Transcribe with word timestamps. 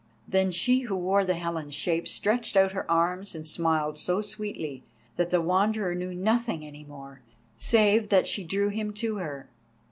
Then 0.27 0.49
she 0.49 0.79
who 0.79 0.95
wore 0.95 1.23
the 1.25 1.35
Helen's 1.35 1.75
shape 1.75 2.07
stretched 2.07 2.57
out 2.57 2.71
her 2.71 2.89
arms 2.89 3.35
and 3.35 3.47
smiled 3.47 3.99
so 3.99 4.19
sweetly 4.21 4.83
that 5.15 5.29
the 5.29 5.39
Wanderer 5.41 5.93
knew 5.93 6.11
nothing 6.15 6.65
any 6.65 6.83
more, 6.83 7.21
save 7.55 8.09
that 8.09 8.25
she 8.25 8.43
drew 8.43 8.69
him 8.69 8.93
to 8.93 9.17
her. 9.17 9.47